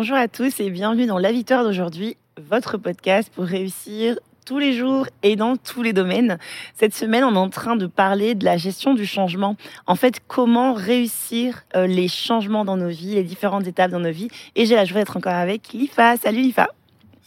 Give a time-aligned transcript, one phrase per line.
[0.00, 4.72] Bonjour à tous et bienvenue dans La Victoire d'aujourd'hui, votre podcast pour réussir tous les
[4.72, 6.38] jours et dans tous les domaines.
[6.74, 9.56] Cette semaine, on est en train de parler de la gestion du changement.
[9.86, 14.10] En fait, comment réussir euh, les changements dans nos vies, les différentes étapes dans nos
[14.10, 14.28] vies.
[14.56, 16.16] Et j'ai la joie d'être encore avec Lifa.
[16.16, 16.68] Salut Lifa.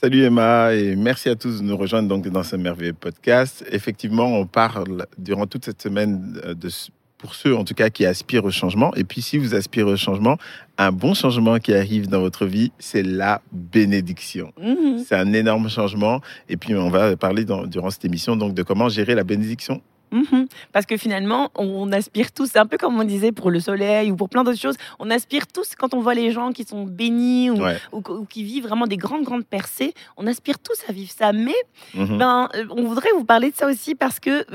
[0.01, 3.63] Salut Emma et merci à tous de nous rejoindre donc dans ce merveilleux podcast.
[3.69, 6.69] Effectivement, on parle durant toute cette semaine euh, de
[7.23, 8.93] pour ceux en tout cas qui aspirent au changement.
[8.95, 10.37] Et puis si vous aspirez au changement,
[10.77, 14.51] un bon changement qui arrive dans votre vie, c'est la bénédiction.
[14.61, 15.03] Mhm.
[15.07, 16.19] C'est un énorme changement.
[16.49, 19.81] Et puis on va parler dans- durant cette émission donc de comment gérer la bénédiction.
[20.11, 20.45] Mhm.
[20.73, 24.11] Parce que finalement, on aspire tous, c'est un peu comme on disait pour le soleil
[24.11, 26.83] ou pour plein d'autres choses, on aspire tous quand on voit les gens qui sont
[26.83, 27.77] bénis ou, Ouais.
[27.93, 31.31] ou- ou qui vivent vraiment des grandes, grandes percées, on aspire tous à vivre ça.
[31.33, 31.55] Mais
[31.95, 32.17] Mhm.
[32.19, 34.45] Ben, euh, on voudrait vous parler de ça aussi parce que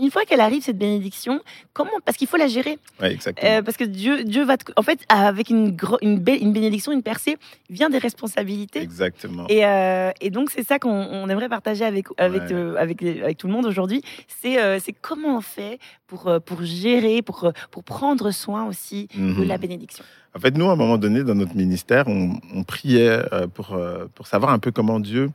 [0.00, 1.40] une fois qu'elle arrive cette bénédiction,
[1.72, 2.78] comment Parce qu'il faut la gérer.
[3.00, 3.50] Ouais, exactement.
[3.50, 6.52] Euh, parce que Dieu, Dieu va, te- en fait, avec une, gro- une, bé- une
[6.52, 7.36] bénédiction, une percée,
[7.68, 8.80] vient des responsabilités.
[8.80, 9.46] Exactement.
[9.48, 12.52] Et, euh, et donc c'est ça qu'on on aimerait partager avec avec Ouais.
[12.52, 14.02] euh, avec, avec tout le monde aujourd'hui.
[14.40, 19.44] C'est c'est comment on fait pour pour gérer, pour pour prendre soin aussi de Mhm.
[19.44, 20.04] la bénédiction.
[20.36, 23.20] En fait, nous, à un moment donné, dans notre ministère, on, on priait
[23.54, 23.76] pour,
[24.14, 25.30] pour savoir un peu comment Dieu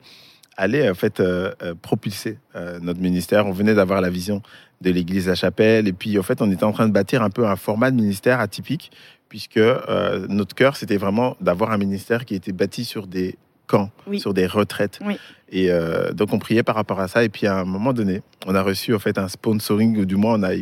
[0.57, 3.45] allait en fait euh, euh, propulser euh, notre ministère.
[3.47, 4.41] On venait d'avoir la vision
[4.81, 7.29] de l'Église La Chapelle, et puis en fait, on était en train de bâtir un
[7.29, 8.91] peu un format de ministère atypique,
[9.29, 13.89] puisque euh, notre cœur, c'était vraiment d'avoir un ministère qui était bâti sur des camps,
[14.05, 14.19] Oui.
[14.19, 14.99] sur des retraites.
[15.03, 15.17] Oui.
[15.49, 15.69] Et
[16.13, 17.23] donc, on priait par rapport à ça.
[17.23, 20.15] Et puis, à un moment donné, on a reçu en fait un sponsoring, ou du
[20.15, 20.53] moins, on a,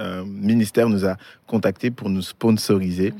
[0.00, 1.16] un ministère nous a
[1.46, 3.12] contacté pour nous sponsoriser.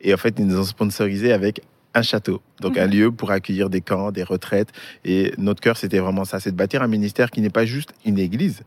[0.00, 1.60] Et en fait, ils nous ont sponsorisé avec
[1.94, 2.92] un château, donc un Mhm.
[2.92, 4.68] lieu pour accueillir des camps, des retraites.
[5.04, 7.92] Et notre cœur, c'était vraiment ça, c'est de bâtir un ministère qui n'est pas juste
[8.04, 8.62] une église,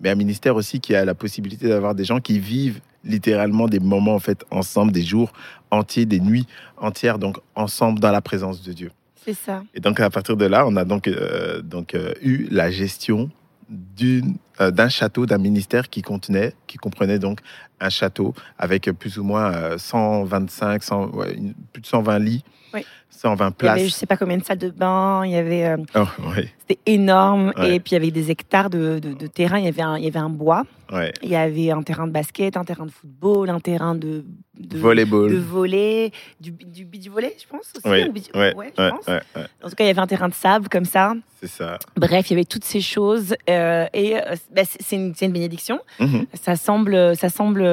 [0.00, 3.80] mais un ministère aussi qui a la possibilité d'avoir des gens qui vivent littéralement des
[3.80, 5.32] moments en fait ensemble, des jours
[5.70, 8.90] entiers, des nuits entières, donc ensemble dans la présence de Dieu.
[9.24, 9.62] C'est ça.
[9.74, 13.30] Et donc à partir de là, on a donc, euh, donc euh, eu la gestion
[13.70, 17.40] d'une euh, d'un château, d'un ministère qui contenait, qui comprenait donc
[17.80, 22.44] un château avec plus ou moins euh, 125, 100, ouais, une- plus de 120 lits,
[22.74, 22.84] Oui.
[23.10, 23.94] 120 Il y avait je places.
[23.96, 26.04] sais pas combien de salles de bain, il y avait euh, Oh,
[26.58, 27.52] C'était énorme.
[27.56, 27.76] Ouais.
[27.76, 29.58] Et puis, il y avait des hectares de, de- de terrain.
[29.58, 30.64] Il y, avait un, il y avait un bois.
[30.92, 31.12] Ouais.
[31.22, 34.24] Il y avait un terrain de basket, un terrain de football, un terrain de,
[34.58, 35.30] de, Volleyball.
[35.30, 37.88] de volley, du, du volley, je pense aussi.
[37.88, 39.06] Ouais, ou beach- ouais, ouais, je ouais, pense.
[39.06, 41.14] ouais, ouais, En tout cas, il y avait un terrain de sable comme ça.
[41.40, 41.78] c'est ça.
[41.96, 43.34] Bref, il y avait toutes ces choses.
[43.48, 45.80] euh, et euh, bah, c'est une, une bénédiction.
[45.98, 46.26] Mhm.
[46.34, 47.64] Ça, semble, ça, semble,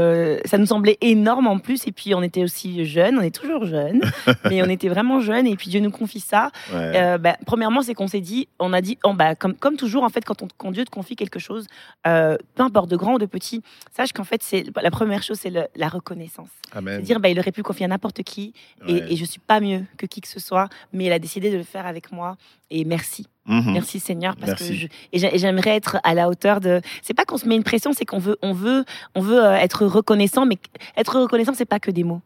[0.46, 1.86] ça nous semblait énorme en plus.
[1.88, 3.18] Et puis, on était aussi jeunes.
[3.18, 4.02] On est toujours jeunes.
[4.50, 5.48] mais on était vraiment jeunes.
[5.48, 6.52] Et puis, Dieu nous confie ça.
[6.74, 10.04] Euh, bah, premièrement, c'est qu'on s'est dit, on a dit, oh, bah, comme, comme toujours,
[10.04, 11.68] en fait, quand, on, quand Dieu te confie quelque chose,
[12.06, 13.62] euh, peu importe de grand ou de petit,
[13.95, 16.50] sache qu'en fait, c'est la première chose, c'est la reconnaissance.
[16.73, 17.01] Amen.
[17.01, 18.53] Dire, bah, il aurait pu confier à n'importe qui,
[18.88, 19.06] et, Ouais.
[19.12, 21.57] et je suis pas mieux que qui que ce soit, mais il a décidé de
[21.57, 22.38] le faire avec moi.
[22.69, 23.72] Et merci, Mhm.
[23.73, 26.81] merci Seigneur, parce que je, et j'aimerais être à la hauteur de.
[27.01, 28.84] C'est pas qu'on se met une pression, c'est qu'on veut, on veut,
[29.16, 30.57] on veut euh, être reconnaissant, mais
[30.97, 32.22] être reconnaissant, c'est pas que des mots.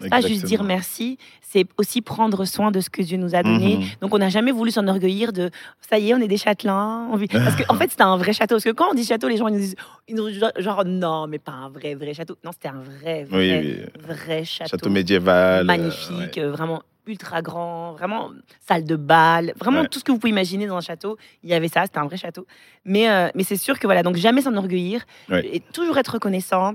[0.00, 0.68] C'est pas juste dire Exactement.
[0.68, 3.78] merci, c'est aussi prendre soin de ce que Dieu nous a donné.
[3.78, 3.84] Mhm.
[4.02, 7.08] Donc on n'a jamais voulu s'enorgueillir de ça y est, on est des châtelains.
[7.10, 8.56] on vit- Parce qu'en fait, c'était un vrai château.
[8.56, 9.76] Parce que quand on dit château, les gens ils nous disent
[10.08, 12.36] ils nous disent genre non, mais pas un vrai, vrai château.
[12.44, 14.02] Non, c'était un vrai, vrai, Oui, oui.
[14.14, 14.70] vrai château.
[14.70, 15.62] Château médiéval.
[15.62, 16.44] euh, magnifique, ouais.
[16.46, 18.30] vraiment ultra grand, vraiment
[18.68, 19.88] salle de bal, vraiment Ouais.
[19.88, 21.16] tout ce que vous pouvez imaginer dans un château.
[21.44, 22.46] Il y avait ça, c'était un vrai château.
[22.84, 25.48] Mais, euh, mais c'est sûr que voilà, donc jamais s'enorgueillir Ouais.
[25.52, 26.74] et toujours être reconnaissant.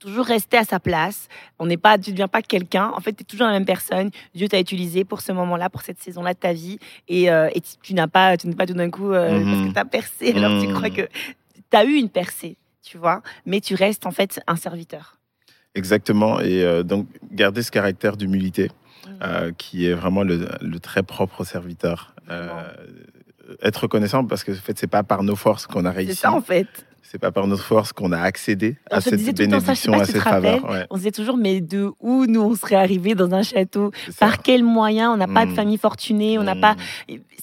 [0.00, 1.28] Toujours rester à sa place.
[1.58, 2.90] On n'est pas, tu ne deviens pas quelqu'un.
[2.94, 4.10] En fait, tu es toujours la même personne.
[4.34, 6.78] Dieu t'a utilisé pour ce moment-là, pour cette saison-là de ta vie.
[7.08, 9.50] Et, euh, et tu, tu n'as pas, tu n'es pas tout d'un coup euh, Mhm.
[9.50, 10.32] parce que tu as percé.
[10.34, 10.74] Alors tu Mhm.
[10.74, 11.02] crois que
[11.70, 13.22] tu as eu une percée, tu vois.
[13.46, 15.18] Mais tu restes en fait un serviteur.
[15.74, 16.40] Exactement.
[16.40, 18.70] Et euh, donc, garder ce caractère d'humilité,
[19.58, 22.14] qui est vraiment le, le très propre serviteur.
[23.62, 26.14] Être reconnaissant parce que en fait, c'est pas par nos forces qu'on a C'est réussi.
[26.16, 26.66] ça en fait.
[27.10, 30.18] C'est pas par notre force qu'on a accédé On à cette ça, bénédiction, à cette
[30.22, 30.68] faveur.
[30.68, 33.92] Ouais, On se disait toujours, mais de où nous on serait arrivés dans un château?
[34.18, 35.10] Par quels moyens?
[35.14, 35.54] On n'a pas de Mm.
[35.54, 36.74] famille fortunée, on n'a pas.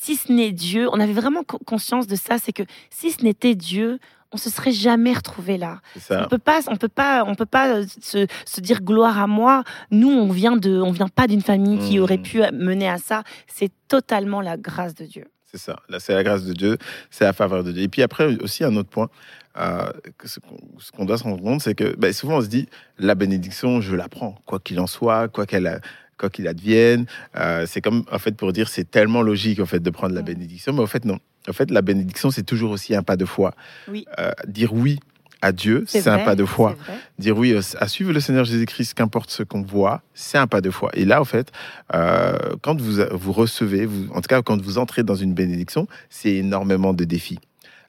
[0.01, 3.23] Si ce n'est Dieu, on avait vraiment co- conscience de ça, c'est que si ce
[3.23, 3.99] n'était Dieu,
[4.33, 5.79] on se serait jamais retrouvé là.
[6.09, 9.27] On peut pas, on peut pas, on peut pas euh, se, se dire gloire à
[9.27, 9.63] moi.
[9.91, 12.01] Nous, on vient de, on vient pas d'une famille qui Mm.
[12.01, 13.23] aurait pu mener à ça.
[13.47, 15.25] C'est totalement la grâce de Dieu.
[15.53, 15.75] C'est ça.
[15.87, 16.77] Là, c'est la grâce de Dieu,
[17.11, 17.83] c'est la faveur de Dieu.
[17.83, 19.09] Et puis après, aussi, un autre point,
[19.57, 22.41] euh, que ce qu'on ce qu'on doit se rendre compte, c'est que ben, souvent, on
[22.41, 22.67] se dit,
[22.97, 25.79] la bénédiction, je la prends, quoi qu'il en soit, quoi qu'elle
[26.17, 27.05] quoi qu'il advienne.
[27.35, 30.21] Euh, c'est comme, en fait, pour dire, c'est tellement logique, en fait, de prendre la
[30.21, 30.25] Mm.
[30.25, 30.73] bénédiction.
[30.73, 31.19] Mais en fait, non.
[31.47, 33.53] En fait, la bénédiction, c'est toujours aussi un pas de foi.
[33.89, 34.05] Oui.
[34.19, 34.99] Euh, dire oui
[35.43, 36.75] à Dieu, c'est un pas de foi
[37.19, 40.69] dire oui à suivre le Seigneur Jésus-Christ, qu'importe ce qu'on voit, c'est un pas de
[40.69, 40.89] foi.
[40.93, 41.51] Et là, en fait,
[41.93, 45.87] euh, quand vous, vous recevez, vous, en tout cas quand vous entrez dans une bénédiction,
[46.09, 47.39] c'est énormément de défis.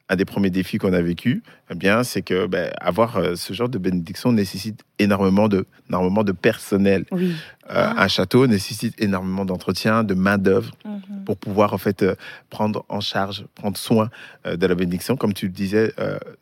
[0.07, 1.41] Un des premiers défis qu'on a vécu,
[1.71, 6.23] eh bien, c'est que ben, avoir euh, ce genre de bénédiction nécessite énormément de, énormément
[6.23, 7.05] de personnel.
[7.11, 7.33] Oui.
[7.69, 8.03] Euh, Ah.
[8.03, 11.23] Un château nécessite énormément d'entretien, de main d'œuvre Mhm.
[11.25, 12.13] pour pouvoir en fait euh,
[12.51, 14.09] prendre en charge, prendre soin
[14.45, 15.15] euh, de la bénédiction.
[15.17, 15.91] Comme tu le disais,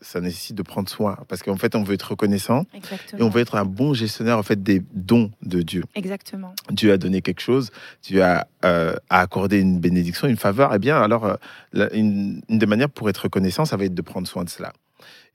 [0.01, 3.25] ça nécessite de prendre soin parce qu'en fait, on veut être reconnaissant et Exactement.
[3.25, 5.83] on veut être un bon gestionnaire en fait des dons de Dieu.
[5.95, 6.53] Exactement.
[6.69, 7.71] Dieu a donné quelque chose,
[8.03, 10.73] Dieu a, a accordé une bénédiction, une faveur.
[10.75, 11.37] Eh bien, alors
[11.71, 14.49] la- une, une des manières pour être reconnaissant, ça va être de prendre soin de
[14.49, 14.73] cela.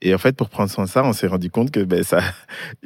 [0.01, 2.19] Et en fait, pour prendre soin de ça, on s'est rendu compte que ben, ça,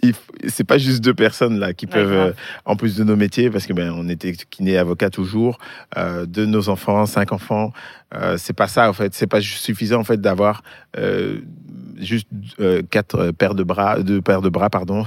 [0.48, 2.32] c'est pas juste deux personnes là qui peuvent, euh,
[2.66, 5.60] en plus de nos métiers, parce que ben on était kiné avocat toujours,
[5.98, 7.72] euh, de nos enfants, cinq enfants.
[8.16, 9.14] Euh, c'est pas ça en fait.
[9.14, 10.62] C'est pas suffisant en fait d'avoir
[10.98, 11.40] euh,
[11.98, 12.28] juste
[12.60, 15.06] euh, quatre paires de bras, deux paires de bras, pardon.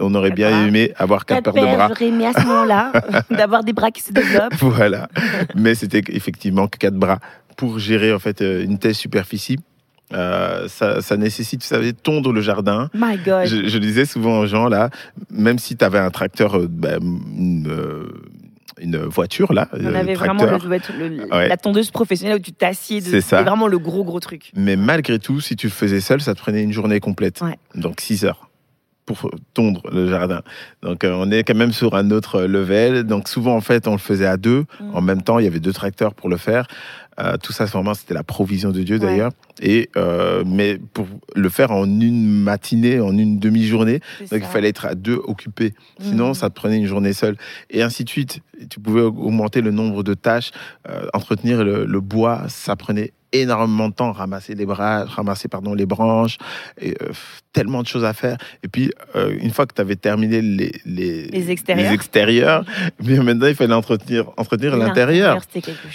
[0.00, 0.66] On aurait bien bras.
[0.66, 1.88] aimé avoir quatre Quatre paires de bras.
[1.88, 2.92] J'aurais aimé à ce moment-là
[3.30, 4.54] d'avoir des bras qui se développent.
[4.60, 5.08] voilà.
[5.54, 7.18] Mais c'était effectivement que quatre bras
[7.56, 9.58] pour gérer en fait une telle superficie.
[10.14, 12.88] Euh, ça, ça nécessite, vous savez, tondre le jardin.
[12.94, 13.46] My God.
[13.46, 14.90] Je, je disais souvent aux gens là,
[15.30, 16.98] même si tu avais un tracteur, euh, ben,
[17.36, 18.08] une, euh,
[18.80, 20.68] une voiture là, On avait vraiment tracteur,
[20.98, 21.48] le- le- le- Ouais.
[21.48, 23.00] la tondeuse professionnelle où tu t'assieds.
[23.00, 23.38] C'est ça.
[23.38, 24.50] C'est vraiment le gros, gros truc.
[24.56, 27.56] mais malgré tout, si tu le faisais seul, ça te prenait une journée complète, Ouais.
[27.74, 28.48] donc 6 heures
[29.04, 30.42] pour tondre le jardin.
[30.82, 33.02] Donc euh, on est quand même sur un autre level.
[33.02, 34.64] Donc souvent en fait on le faisait à deux.
[34.80, 34.94] Mm.
[34.94, 36.66] En même temps, il y avait deux tracteurs pour le faire.
[37.20, 39.06] Euh, tout ça, vraiment, c'était la provision de Dieu Ouais.
[39.06, 39.32] d'ailleurs.
[39.60, 41.06] Et euh, mais pour
[41.36, 44.00] le faire en une matinée, en une demi-journée,
[44.32, 45.74] il fallait être à deux occupés.
[46.00, 46.34] Sinon, Mm.
[46.34, 47.36] ça te prenait une journée seule.
[47.70, 48.40] Et ainsi de suite.
[48.70, 50.52] Tu pouvais augmenter le nombre de tâches,
[50.88, 55.72] euh, entretenir le, le bois, ça prenait énormément de temps, ramasser les bras, ramasser pardon
[55.74, 56.36] les branches,
[56.80, 57.08] et euh,
[57.54, 58.36] tellement de choses à faire.
[58.62, 61.88] Et puis euh, une fois que tu avais terminé les les, Les extérieurs.
[61.88, 62.64] les extérieurs,
[63.00, 65.38] bien maintenant il fallait entretenir entretenir l'intérieur.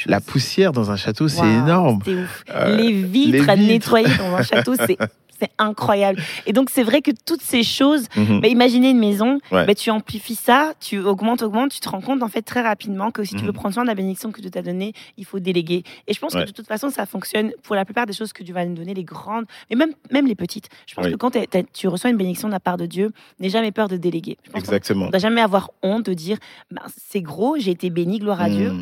[0.08, 2.00] La poussière dans un château, c'est énorme.
[2.08, 4.98] Euh, les vitres à nettoyer dans un château, c'est
[5.40, 6.20] c'est incroyable.
[6.48, 8.42] Et donc c'est vrai que toutes ces choses, Mhm.
[8.42, 9.68] bah, imaginez une maison, Ouais.
[9.68, 13.12] bah, tu amplifies ça, tu augmentes, augmentes, tu te rends compte en fait très rapidement
[13.12, 13.46] que si tu Mhm.
[13.46, 15.84] veux prendre soin de la bénédiction que Dieu t'a donnée, il faut déléguer.
[16.08, 16.42] Et je pense Ouais.
[16.42, 18.74] que de toute façon ça fonctionne pour la plupart des choses que Dieu va nous
[18.74, 20.70] donner, les grandes, mais même même les petites.
[20.88, 21.12] Je pense Oui.
[21.12, 21.38] que quand
[21.72, 24.38] tu reçois une bénédiction de la part de Dieu, n'aie jamais peur de déléguer.
[24.44, 25.06] Je pense qu'on Exactement.
[25.06, 26.38] ne doit jamais avoir honte de dire
[26.72, 26.82] Ben,
[27.12, 28.74] c'est gros, j'ai été béni, gloire à Dieu.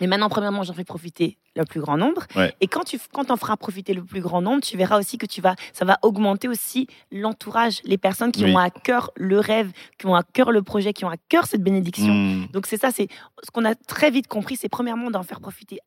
[0.00, 2.22] Mais maintenant, premièrement, j'en fais profiter le plus grand nombre.
[2.34, 2.52] Ouais.
[2.60, 5.26] Et quand tu quand en feras profiter le plus grand nombre, tu verras aussi que
[5.26, 8.52] tu vas, ça va augmenter aussi l'entourage, les personnes qui Oui.
[8.52, 11.46] ont à cœur le rêve, qui ont à cœur le projet, qui ont à cœur
[11.46, 12.12] cette bénédiction.
[12.12, 12.46] Mhm.
[12.52, 13.08] Donc c'est ça, c'est
[13.44, 15.78] ce qu'on a très vite compris, c'est premièrement d'en faire profiter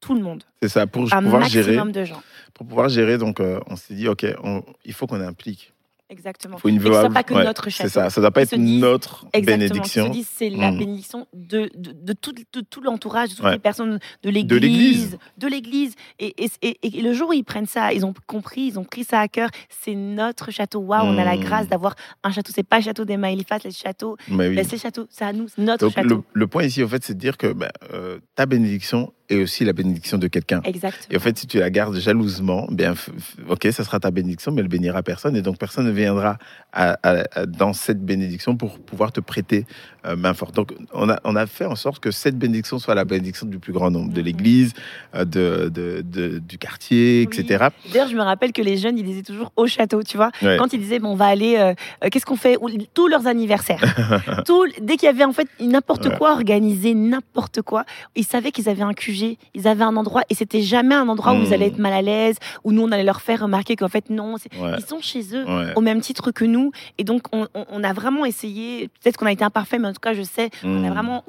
[0.00, 1.72] tout le monde, C'est ça pour un pouvoir gérer.
[1.76, 2.22] maximum de gens.
[2.54, 5.72] Pour pouvoir gérer, donc euh, on s'est dit ok, on- il faut qu'on implique.
[6.08, 6.56] Exactement.
[6.58, 7.88] Il faut une Et que ce soit pas que ouais, notre château.
[7.88, 8.10] C'est ça.
[8.10, 9.68] Ça doit pas être notre Exactement.
[9.68, 10.12] bénédiction.
[10.36, 10.78] C'est la Mm.
[10.78, 13.52] bénédiction de, de, de tout, de tout l'entourage, de toutes Ouais.
[13.52, 15.18] les personnes de l'église.
[15.38, 15.94] De l'église.
[16.20, 18.84] Et, et, et- et le jour où ils prennent ça, ils ont compris, ils ont
[18.84, 19.50] pris ça à cœur.
[19.68, 20.78] C'est notre château.
[20.80, 21.40] Waouh, on a la Mm.
[21.40, 22.52] grâce d'avoir un château.
[22.54, 24.16] C'est pas le château des Maëlifat, le château.
[24.30, 24.54] Oui.
[24.54, 25.06] Ben, c'est le château.
[25.10, 26.08] C'est à nous, notre Donc château.
[26.08, 29.36] le, le point ici, en fait, c'est de dire que ben, euh, ta bénédiction est
[29.36, 30.60] aussi la bénédiction de quelqu'un.
[30.64, 31.06] Exactement.
[31.10, 32.94] Et en fait, si tu la gardes jalousement, bien,
[33.48, 36.38] ok, ça sera ta bénédiction, mais elle bénira personne, et donc personne ne viendra
[36.72, 39.66] à- à- à- dans cette bénédiction pour pouvoir te prêter
[40.06, 40.54] euh, main forte.
[40.54, 43.58] Donc, on a, on a fait en sorte que cette bénédiction soit la bénédiction du
[43.58, 44.24] plus grand nombre, de Mhm.
[44.26, 44.72] l'Église,
[45.16, 47.40] euh, de, de- de- du quartier, Oui.
[47.40, 47.64] etc.
[47.92, 50.30] D'ailleurs, je me rappelle que les jeunes, ils disaient toujours au château, tu vois.
[50.42, 50.56] Ouais.
[50.58, 51.74] Quand ils disaient, bon, on va aller, euh,
[52.10, 52.56] qu'est-ce qu'on fait?
[52.60, 53.80] Ou- Tous leurs anniversaires.
[54.46, 56.16] Tout, dès qu'il y avait en fait n'importe Ouais.
[56.16, 59.15] quoi organisé, n'importe quoi, ils savaient qu'ils avaient un QG,
[59.54, 62.02] ils avaient un endroit, et c'était jamais un endroit où ils allaient être mal à
[62.02, 64.76] l'aise, où nous on allait leur faire remarquer qu'en fait non, Ouais.
[64.78, 65.44] ils sont chez eux.
[65.44, 65.72] Ouais.
[65.76, 68.88] Au même titre que nous, et donc on, on- on a vraiment essayé.
[69.02, 70.92] Peut-être qu'on a été imparfait, mais en tout cas, je sais, on a Mm.
[70.92, 71.24] vraiment,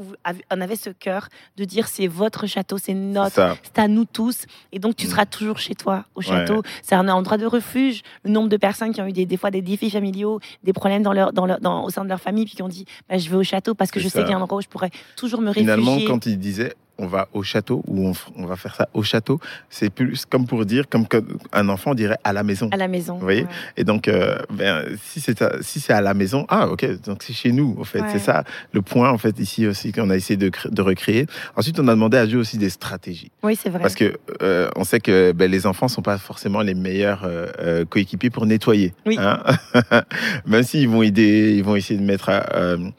[0.51, 1.27] on avait ce cœur
[1.57, 4.45] de dire c'est votre château, c'est notre, c'est à nous tous.
[4.71, 5.09] Et donc, tu Mm.
[5.09, 6.61] seras toujours chez toi, au château.
[6.83, 8.01] C'est un endroit de refuge.
[8.23, 11.03] Le nombre de personnes qui ont eu des, des fois des défis familiaux, des problèmes
[11.03, 13.17] dans leur, dans leur, dans, au sein de leur famille, puis qui ont dit bah,
[13.17, 14.67] Je vais au château parce que je sais qu'il y a un endroit où je
[14.67, 16.07] pourrais toujours me Finalement, réfugier.
[16.09, 19.39] quand il disait on va au château ou on, va faire ça au château.
[19.69, 21.05] C'est plus comme pour dire, comme
[21.53, 22.69] un enfant dirait à la maison.
[22.71, 23.15] À la maison.
[23.15, 23.49] Vous voyez ouais.
[23.77, 27.23] Et donc, euh, ben, si c'est à, si c'est à la maison, ah ok, donc
[27.23, 27.75] c'est chez nous.
[27.79, 28.07] En fait, Ouais.
[28.11, 31.25] c'est ça le point en fait ici aussi qu'on a essayé de, cré- de recréer.
[31.55, 33.31] Ensuite, on a demandé à Dieu aussi des stratégies.
[33.43, 33.81] Oui, c'est vrai.
[33.81, 37.47] Parce que euh, on sait que ben, les enfants sont pas forcément les meilleurs euh,
[37.59, 38.93] euh, coéquipiers pour nettoyer.
[39.05, 39.17] Oui.
[39.19, 39.41] hein.
[40.45, 42.89] Même s'ils vont aider, ils vont essayer de mettre euh, euh,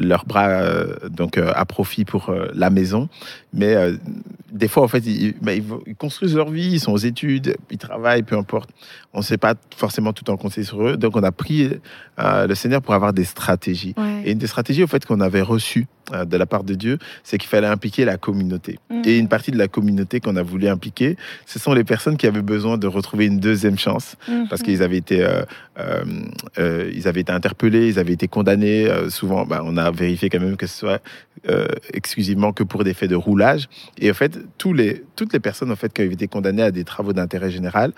[0.00, 3.08] leurs bras euh, donc euh, à profit pour euh, la maison,
[3.52, 3.96] mais euh,
[4.52, 7.78] des fois en fait ils, vont- ils construisent leur vie, ils sont aux études, ils
[7.78, 8.70] travaillent, peu importe.
[9.14, 11.70] On ne sait pas forcément tout en compter sur eux, donc on a pris
[12.18, 13.94] euh, le Seigneur pour avoir des stratégies.
[13.96, 14.22] Ouais.
[14.24, 16.98] Et une des stratégies au fait qu'on avait reçues euh, de la part de Dieu,
[17.22, 18.78] c'est qu'il fallait impliquer la communauté.
[18.90, 19.02] Mhm.
[19.06, 22.26] Et une partie de la communauté qu'on a voulu impliquer, ce sont les personnes qui
[22.26, 24.48] avaient besoin de retrouver une deuxième chance Mhm.
[24.48, 25.42] parce qu'ils avaient été, euh,
[26.58, 28.88] euh, ils avaient été interpellés, ils avaient été condamnés.
[29.08, 31.02] souvent, bah, on a vérifié quand même que ce soit
[31.94, 33.68] exclusivement que pour des faits de roulage.
[33.98, 36.70] Et en fait, tous les, toutes les personnes en fait qui avaient été condamnées à
[36.70, 37.92] des travaux d'intérêt général,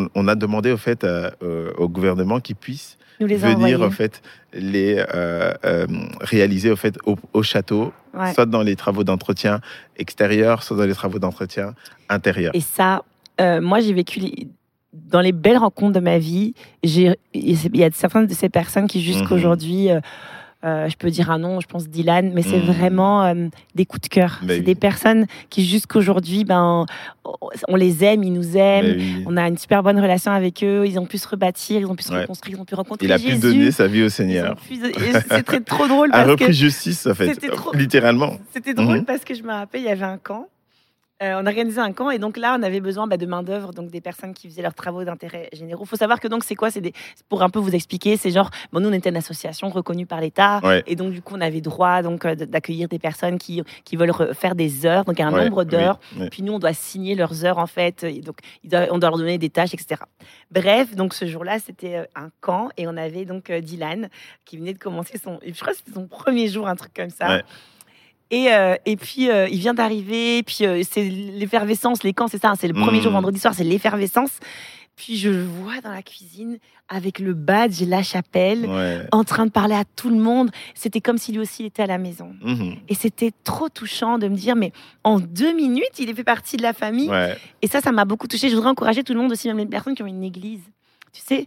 [0.00, 1.30] on, on a demandé au fait euh,
[1.78, 4.22] au gouvernement qu'ils puissent nous les venir en fait
[4.54, 5.86] les euh, euh,
[6.20, 8.32] réaliser au fait au, au château, Ouais.
[8.34, 9.60] soit dans les travaux d'entretien
[9.96, 11.74] extérieur, soit dans les travaux d'entretien
[12.08, 12.52] intérieur.
[12.54, 13.04] Et ça,
[13.60, 14.48] moi, j'ai vécu les-
[14.92, 16.54] dans les belles rencontres de ma vie.
[16.82, 20.00] Il y a certaines de ces personnes qui, jusqu'aujourd'hui, euh,
[20.64, 22.72] euh, je peux dire un nom, je pense Dylan, mais c'est Mhm.
[22.72, 23.34] vraiment euh,
[23.74, 24.40] des coups de cœur.
[24.42, 24.64] Mais c'est oui.
[24.66, 26.84] des personnes qui, jusqu'aujourd'hui, ben,
[27.68, 28.96] on les aime, ils nous aiment.
[28.98, 29.24] Oui.
[29.26, 30.84] On a une super bonne relation avec eux.
[30.86, 32.22] Ils ont pu se rebâtir, ils ont pu se Ouais.
[32.22, 34.56] reconstruire, ils ont pu rencontrer Il a pu donner sa vie au Seigneur.
[34.56, 34.78] pu-
[35.46, 38.34] très trop drôle A parce que repris justice, en fait, C'était trop- littéralement.
[38.52, 39.04] c'était drôle Mhm.
[39.04, 40.46] parce que je me rappelle, il y avait un camp.
[41.22, 43.72] Euh, on organisait un camp et donc là, on avait besoin bah, de main d'œuvre,
[43.74, 45.84] donc des personnes qui faisaient leurs travaux d'intérêt généraux.
[45.84, 46.70] Il faut savoir que donc c'est quoi?
[46.70, 46.94] C'est des-
[47.28, 50.22] pour un peu vous expliquer, c'est genre, bon, nous on était une association reconnue par
[50.22, 50.82] l'État Ouais.
[50.86, 54.10] et donc du coup on avait droit donc euh, d'accueillir des personnes qui, qui veulent
[54.12, 56.00] re- faire des heures, donc un Ouais, nombre d'heures.
[56.14, 56.28] oui, oui.
[56.30, 58.02] Puis nous, on doit signer leurs heures, en fait.
[58.04, 60.00] Et donc, on doit leur donner des tâches, etc.
[60.50, 62.70] Bref, donc ce jour-là, c'était euh, un camp.
[62.78, 64.08] Et on avait donc euh, Dylan
[64.46, 65.38] qui venait de commencer son.
[65.46, 67.28] Je crois que c'était son premier jour, un truc comme ça.
[67.28, 67.42] Ouais.
[68.30, 70.42] Et, euh, et puis, euh, il vient d'arriver.
[70.42, 72.02] Puis, euh, c'est l'effervescence.
[72.04, 72.50] Les camps, c'est ça.
[72.50, 74.38] hein, c'est le premier jour, vendredi soir, c'est l'effervescence.
[74.96, 76.58] Puis, je le vois dans la cuisine
[76.88, 79.06] avec le badge et la chapelle, Ouais.
[79.12, 80.50] en train de parler à tout le monde.
[80.74, 82.34] C'était comme si lui aussi était à la maison.
[82.42, 82.76] Mhm.
[82.88, 84.72] Et c'était trop touchant de me dire, mais
[85.04, 87.08] en deux minutes, il fait partie de la famille.
[87.08, 87.36] Ouais.
[87.62, 88.48] Et ça, ça m'a beaucoup touchée.
[88.50, 90.62] Je voudrais encourager tout le monde aussi, même les personnes qui ont une église.
[91.12, 91.46] Tu sais,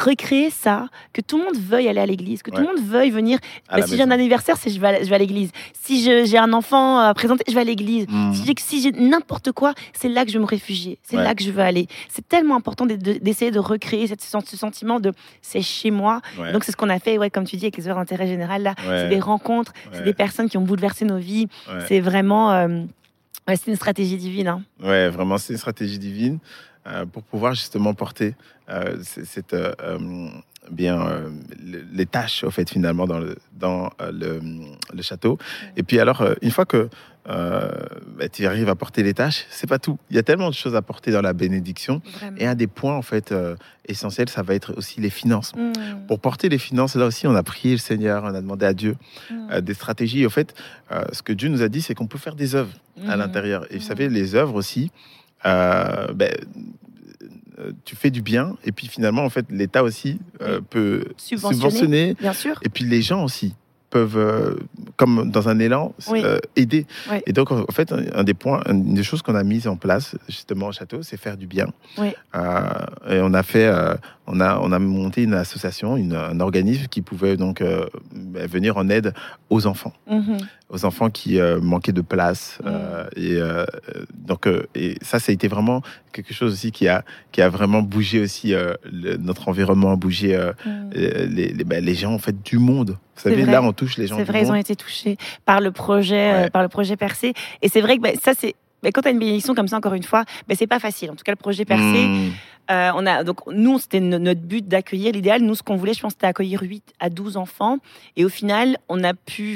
[0.00, 3.10] recréer ça, que tout le monde veuille aller à l'église, que tout le monde veuille
[3.10, 3.38] venir.
[3.70, 5.50] Bah, si j'ai un anniversaire, c'est je vais à, je vais à l'église.
[5.74, 8.06] Si je- j'ai un enfant à présenter, je vais à l'église.
[8.08, 8.32] Mhm.
[8.34, 10.98] Si j'ai si n'importe quoi, c'est là que je veux me réfugier.
[11.02, 11.24] C'est Ouais.
[11.24, 11.88] là que je veux aller.
[12.08, 16.20] C'est tellement important de- de- d'essayer de recréer cette, ce sentiment de c'est chez moi.
[16.38, 16.52] Ouais.
[16.52, 18.62] Donc c'est ce qu'on a fait, ouais, comme tu dis, avec les heures d'intérêt général.
[18.62, 21.48] Là, c'est des rencontres, c'est des personnes qui ont bouleversé nos vies.
[21.86, 22.82] C'est vraiment, euh,
[23.48, 24.48] c'est une stratégie divine.
[24.48, 24.62] hein.
[24.82, 26.38] Ouais, vraiment, c'est une stratégie divine
[27.12, 28.34] pour pouvoir justement porter
[28.68, 30.28] euh, cette, euh, euh,
[30.70, 31.30] bien euh,
[31.64, 34.40] le- les tâches, au fait, finalement, dans le, dans, euh, le,
[34.94, 35.38] le château.
[35.76, 36.88] Et puis, alors, euh, une fois que
[37.28, 37.68] euh,
[38.18, 39.96] bah, tu arrives à porter les tâches, c'est pas tout.
[40.10, 42.02] Il y a tellement de choses à porter dans la bénédiction.
[42.14, 42.36] Vraiment.
[42.38, 43.54] Et un des points, en fait, euh,
[43.86, 45.54] essentiels, ça va être aussi les finances.
[45.54, 48.66] Mm, Pour porter les finances, là aussi, on a prié le Seigneur, on a demandé
[48.66, 48.96] à Dieu
[49.30, 50.26] mm, euh, des stratégies.
[50.26, 50.54] Au fait,
[50.90, 52.72] euh, ce que Dieu nous a dit, c'est qu'on peut faire des œuvres
[53.08, 53.18] à mm.
[53.20, 53.66] l'intérieur.
[53.72, 54.90] Et vous savez, les œuvres aussi,
[55.46, 56.32] euh, ben,
[57.58, 61.54] euh, tu fais du bien, et puis finalement, en fait, l'État aussi euh, peut Subventionner.
[61.54, 62.58] subventionner, Bien sûr.
[62.62, 63.54] et puis les gens aussi
[63.92, 64.56] peuvent, euh,
[64.96, 66.22] comme dans un élan, Oui.
[66.24, 66.86] euh, aider.
[67.10, 67.18] Oui.
[67.26, 70.16] Et donc, en fait, un, des points, une des choses qu'on a mises en place,
[70.28, 71.66] justement, au château, c'est faire du bien.
[71.98, 72.10] Oui.
[72.34, 72.60] Euh,
[73.10, 73.70] et on a fait,
[74.26, 78.76] on a, on a monté une association, une- un organisme qui pouvait donc ben, venir
[78.78, 79.12] en aide
[79.50, 80.38] aux enfants Mhm.
[80.70, 82.58] aux enfants qui manquaient de place.
[82.64, 82.70] Mm.
[83.16, 83.38] et
[84.26, 85.82] donc, et ça, ça a été vraiment
[86.12, 90.28] quelque chose aussi qui a, qui a vraiment bougé aussi le- notre environnement, a bougé
[90.64, 90.70] Mm.
[90.94, 92.96] les, les, ben, les gens en fait du monde.
[93.16, 93.52] Vous savez, vrai.
[93.52, 94.60] là, on touche les gens C'est du vrai, ils ont monde.
[94.60, 96.50] été touchés par le projet, euh, Ouais.
[96.50, 97.34] par le projet percé.
[97.60, 98.54] Et c'est vrai que bah, ça, c'est.
[98.82, 101.10] bah, quand tu as une bénédiction comme ça, encore une fois, bah, c'est pas facile.
[101.10, 102.30] En tout cas, le projet percé, Mm.
[102.70, 105.12] Euh, on a, donc, nous, c'était no- notre but d'accueillir.
[105.12, 107.78] L'idéal, nous, ce qu'on voulait, je pense, c'était accueillir 8 à 12 enfants.
[108.16, 109.02] Et au final, on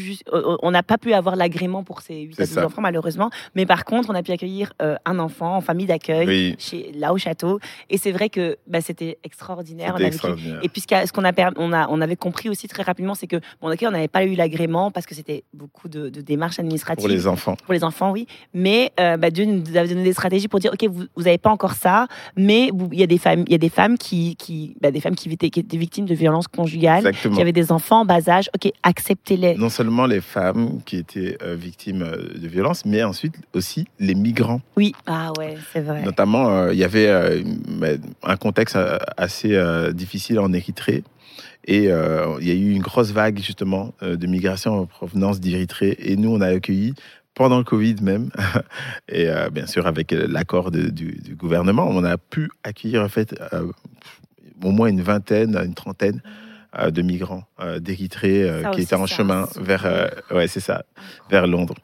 [0.00, 2.66] juste- euh, on n'a pas pu avoir l'agrément pour ces 8 à C'est 12 ça.
[2.66, 3.30] enfants, malheureusement.
[3.54, 6.92] Mais par contre, on a pu accueillir euh, un enfant en famille d'accueil, Oui, chez,
[6.94, 7.60] là au château.
[7.90, 9.92] Et c'est vrai que bah, c'était extraordinaire.
[9.94, 10.60] On vécu extraordinaire.
[10.62, 13.36] Et puis ce qu'on a, on a, on avait compris aussi très rapidement, c'est que
[13.60, 17.00] bon, ok, on n'avait pas eu l'agrément parce que c'était beaucoup de, de démarches administratives
[17.02, 17.56] Pour les enfants.
[17.64, 18.26] pour les enfants, oui.
[18.54, 21.38] Mais euh, bah, Dieu nous avait donné des stratégies pour dire, ok, vous, vous n'avez
[21.38, 23.96] pas encore ça, mais vous- il y a des femmes, il y a des femmes
[23.98, 27.34] qui, qui, bah, des femmes qui étaient, qui étaient victimes de violences conjugales, Exactement.
[27.36, 28.50] qui avaient des enfants en bas âge.
[28.54, 29.54] Ok, acceptez-les.
[29.56, 34.14] Non seulement les femmes qui étaient euh, victimes euh, de violences, mais ensuite aussi les
[34.14, 34.60] migrants.
[34.76, 34.92] Oui.
[35.06, 36.02] Ah ouais, c'est vrai.
[36.02, 38.78] Notamment, euh, il y avait euh, une- un contexte
[39.16, 41.04] assez euh, difficile en Érythrée.
[41.68, 45.40] Et euh, il y a eu une grosse vague justement euh, de migration en provenance
[45.40, 45.96] d'Érythrée.
[45.98, 46.94] Et nous, on a accueilli
[47.36, 48.30] pendant le Covid même,
[49.08, 53.08] et euh, bien sûr avec euh, l'accord du, du gouvernement, on a pu accueillir en
[53.08, 53.70] fait euh,
[54.64, 56.22] au moins une vingtaine, une trentaine
[56.78, 57.44] euh, de migrants
[57.78, 60.84] d'Érythrée qui étaient en chemin vers, ouais, c'est ça,
[61.30, 61.74] vers Londres.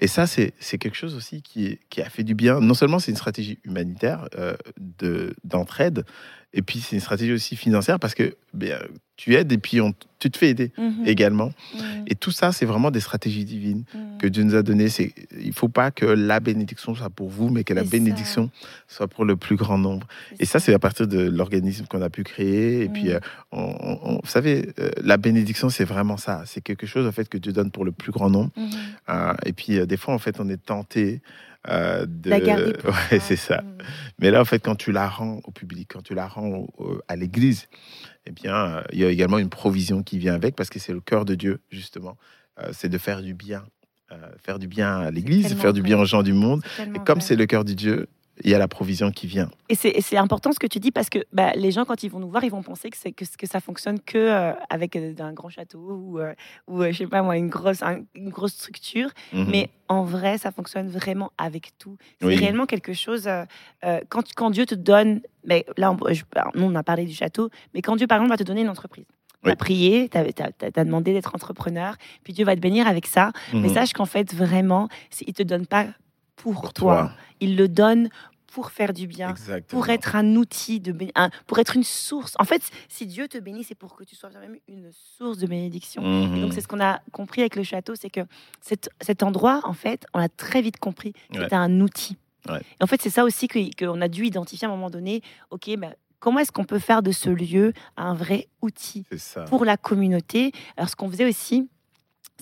[0.00, 2.58] Et ça, c'est quelque chose aussi qui, qui a fait du bien.
[2.60, 4.28] Non seulement c'est une stratégie humanitaire
[4.78, 6.04] de- d'entraide,
[6.54, 8.78] et puis c'est une stratégie aussi financière parce que bien,
[9.16, 11.02] tu aides et puis on, tu te fais aider Mhm.
[11.06, 11.52] également.
[11.74, 12.04] Mhm.
[12.08, 14.18] Et tout ça, c'est vraiment des stratégies divines Mhm.
[14.18, 14.88] que Dieu nous a données.
[15.40, 17.90] Il faut pas que la bénédiction soit pour vous, mais que la ça.
[17.90, 18.50] bénédiction
[18.88, 20.06] soit pour le plus grand nombre.
[20.40, 22.82] Et ça, c'est à partir de l'organisme qu'on a pu créer.
[22.82, 23.20] Et puis, euh,
[23.52, 26.42] on, on- on- vous savez, euh, la bénédiction, c'est vraiment ça.
[26.46, 28.50] C'est quelque chose en fait que Dieu donne pour le plus grand nombre.
[29.08, 31.20] Euh, et puis, des fois, en fait, on est tenté
[31.68, 32.30] euh, de.
[32.30, 33.62] La garder pour Ouais, c'est ça.
[33.62, 33.78] Mhm.
[34.20, 36.70] Mais là, en fait, quand tu la rends au public, quand tu la rends au-
[36.78, 37.68] au- à l'Église,
[38.26, 40.92] eh bien, euh, il y a également une provision qui vient avec, parce que c'est
[40.92, 42.16] le cœur de Dieu, justement.
[42.60, 43.64] Euh, c'est de faire du bien.
[44.44, 46.62] Faire du bien à l'Église, faire du bien aux gens du monde.
[46.94, 48.08] Et comme c'est le cœur de Dieu,
[48.44, 49.50] il y a la provision qui vient.
[49.68, 52.18] Et c'est important ce que tu dis parce que bah, les gens, quand ils vont
[52.18, 55.32] nous voir, ils vont penser que, que, que ça fonctionne que euh, avec euh, un
[55.32, 56.32] grand château ou, euh,
[56.66, 59.10] ou euh, je sais pas moi, une grosse, un- une grosse structure.
[59.32, 59.46] Mhm.
[59.50, 61.96] Mais en vrai, ça fonctionne vraiment avec tout.
[62.20, 62.36] C'est Oui.
[62.36, 63.28] réellement quelque chose.
[63.28, 63.44] euh,
[64.08, 67.14] quand, quand Dieu te donne, mais là, on, je- alors, nous, on a parlé du
[67.14, 69.04] château, mais quand Dieu, par exemple, va te donner une entreprise.
[69.44, 69.56] Tu as Oui.
[69.56, 73.32] prié, tu as, demandé d'être entrepreneur, puis Dieu va te bénir avec ça.
[73.52, 73.74] Mais Mhm.
[73.74, 74.88] sache qu'en fait, vraiment,
[75.20, 75.86] il ne te donne pas
[76.36, 76.96] pour, Pour toi.
[76.96, 77.12] toi.
[77.40, 78.08] Il le donne
[78.52, 79.80] pour faire du bien Exactement.
[79.80, 82.34] pour être un outil de un- pour être une source.
[82.38, 85.46] En fait, si Dieu te bénit, c'est pour que tu sois toi-même une source de
[85.46, 86.02] bénédiction.
[86.02, 86.36] Mhm.
[86.36, 88.20] Et donc c'est ce qu'on a compris avec le château, c'est que
[88.60, 91.44] cet, cet endroit, en fait, on a très vite compris que Ouais.
[91.44, 92.18] c'était un outil.
[92.48, 92.60] Ouais.
[92.60, 95.22] Et en fait, c'est ça aussi que- qu'on a dû identifier à un moment donné.
[95.50, 99.06] Ok, ben, comment est-ce qu'on peut faire de ce lieu un vrai outil
[99.48, 100.52] pour la communauté?
[100.76, 101.70] Alors ce qu'on faisait aussi,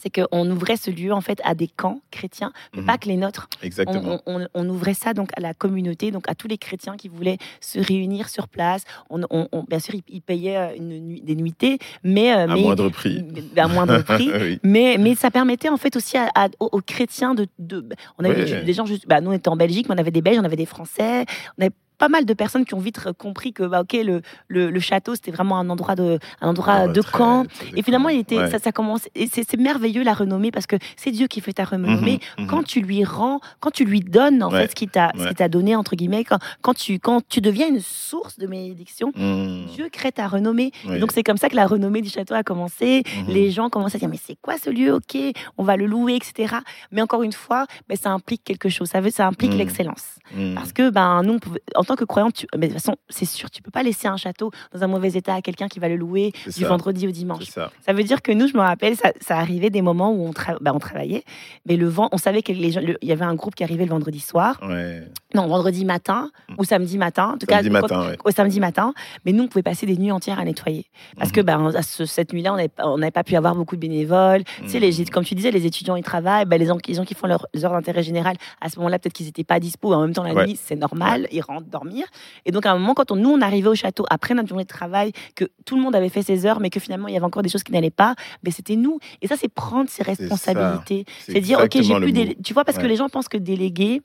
[0.02, 2.86] c'est qu'on ouvrait ce lieu en fait à des camps chrétiens, mais Mhm.
[2.86, 3.48] pas que les nôtres.
[3.62, 4.20] Exactement.
[4.26, 7.08] On, on- on ouvrait ça donc à la communauté, donc à tous les chrétiens qui
[7.08, 8.84] voulaient se réunir sur place.
[9.10, 9.20] On,
[9.68, 13.24] bien sûr, ils, payaient euh, une nuit- des nuitées, mais, euh, à mais- moindre prix.
[13.54, 14.30] mais- à moindre prix.
[14.40, 14.58] oui.
[14.62, 17.86] Mais, mais ça permettait en fait aussi à- à- aux, chrétiens de, de-
[18.18, 20.22] on avait des gens juste, bah, nous on était en Belgique, mais on avait des
[20.22, 21.24] Belges, on avait des Français,
[21.58, 24.70] on avait pas mal de personnes qui ont vite compris que bah, ok le, le,
[24.70, 27.82] le château c'était vraiment un endroit de un endroit Ah, de très- camp très et
[27.82, 28.50] finalement, il était, Ouais.
[28.50, 29.08] ça, ça commence.
[29.14, 32.20] Et c'est merveilleux la renommée parce que c'est Dieu qui fait ta renommée.
[32.38, 32.50] Mhm, mhm.
[32.50, 35.20] Quand tu lui rends, quand tu lui donnes en Ouais, fait ce qu'il t'a, ce
[35.24, 35.34] ouais.
[35.34, 39.66] t'a donné entre guillemets, quand, quand tu, quand tu deviens une source de bénédiction, Mhm.
[39.74, 40.72] Dieu crée ta renommée.
[40.90, 43.02] Et donc c'est comme ça que la renommée du château a commencé.
[43.26, 43.34] Mhm.
[43.34, 44.94] Les gens commencent à dire mais c'est quoi ce lieu?
[44.94, 45.16] Ok,
[45.58, 46.56] on va le louer, etc.
[46.92, 48.88] Mais encore une fois, ben, ça implique quelque chose.
[48.88, 49.58] Ça veut, ça implique Mhm.
[49.58, 50.04] l'excellence.
[50.34, 50.54] Mhm.
[50.54, 52.96] Parce que, ben, nous, on pouvait- en tant que croyants, tu- mais de toute façon,
[53.09, 55.79] c'est sûr, tu peux pas laisser un château dans un mauvais état à quelqu'un qui
[55.81, 56.68] va le louer du ça.
[56.68, 57.44] vendredi au dimanche.
[57.44, 57.70] Ça.
[57.85, 60.31] Ça veut dire que nous, je me rappelle, ça, ça arrivait des moments où on,
[60.31, 61.24] tra- ben, on travaillait,
[61.66, 64.59] mais le vent, on savait qu'il y avait un groupe qui arrivait le vendredi soir,
[64.62, 65.03] Ouais.
[65.35, 66.55] non, vendredi matin Mm.
[66.59, 68.16] ou samedi matin, en tout Samedi cas, matin, ouais.
[68.24, 68.92] au samedi matin.
[69.24, 70.87] Mais nous, on pouvait passer des nuits entières à nettoyer.
[71.18, 74.44] Parce que ben, à ce- cette nuit-là, on n'avait pas- pu avoir beaucoup de bénévoles.
[74.62, 75.09] Tu sais, les, Mhm.
[75.11, 76.44] comme tu disais, les étudiants, ils travaillent.
[76.46, 78.98] Ben, les, gens, les gens qui font leur- les heures d'intérêt général, à ce moment-là,
[78.98, 79.92] peut-être qu'ils n'étaient pas dispo.
[79.92, 80.46] En même temps, la Ouais.
[80.46, 81.26] nuit, c'est normal.
[81.33, 82.06] Ils rentrent dormir.
[82.44, 84.64] Et donc, à un moment, quand on, nous, on arrivait au château, après notre journée
[84.64, 87.16] de travail, que tout le monde avait fait ses heures, mais que finalement, il y
[87.16, 88.98] avait encore des choses qui n'allaient pas, ben, c'était nous.
[89.22, 91.04] Et ça, c'est prendre ses responsabilités.
[91.26, 94.02] C'est dire, OK, j'ai plus délé- Tu vois, parce que les gens pensent que déléguer,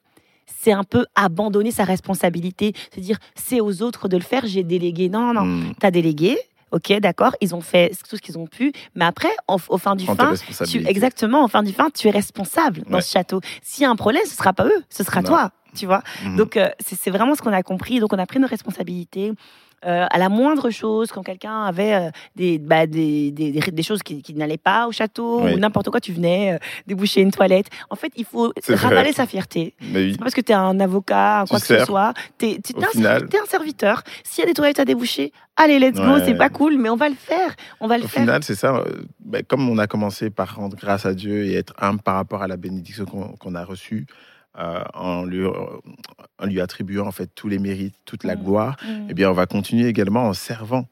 [0.61, 2.73] c'est un peu abandonner sa responsabilité.
[2.93, 5.09] C'est dire, c'est aux autres de le faire, j'ai délégué.
[5.09, 5.45] Non, non, non.
[5.45, 5.73] Mhm.
[5.79, 6.38] Tu as délégué,
[6.71, 9.95] ok, d'accord, ils ont fait tout ce qu'ils ont pu, mais après, au, au fin
[9.95, 10.33] du fin,
[10.69, 13.01] tu, exactement, au fin du fin, tu es responsable dans Ouais.
[13.01, 13.41] ce château.
[13.63, 15.27] S'il y a un problème, ce sera pas eux, ce sera Non.
[15.29, 16.01] toi, tu vois.
[16.23, 16.38] Mhm.
[16.38, 17.99] Donc, euh, c'est vraiment ce qu'on a compris.
[17.99, 19.31] Donc, on a pris nos responsabilités.
[19.85, 23.83] Euh, à la moindre chose, quand quelqu'un avait euh, des, bah, des, des, des- des
[23.83, 25.53] choses qui, qui n'allaient pas au château Oui.
[25.53, 26.57] ou n'importe quoi, tu venais euh,
[26.88, 27.67] déboucher une toilette.
[27.91, 29.75] En fait, il faut ravaler sa fierté.
[29.93, 30.15] Oui.
[30.17, 32.13] Parce que tu es un avocat, Tu quoi que ce soit.
[32.39, 34.01] Tu es, un serviteur.
[34.23, 36.13] S'il y a des toilettes à déboucher, allez, let's go.
[36.15, 36.25] Ouais.
[36.25, 37.53] C'est pas cool, mais on va le faire.
[37.79, 38.21] On va le Au faire.
[38.23, 38.83] final, c'est ça.
[39.19, 42.41] ben, comme on a commencé par rendre grâce à Dieu et être humble par rapport
[42.41, 44.07] à la bénédiction qu'on qu'on a reçue,
[44.57, 48.43] euh, en, lui, en lui attribuant en fait tous les mérites, toute la Mm.
[48.43, 49.07] gloire, Mm.
[49.09, 50.87] eh bien, on va continuer également en servant.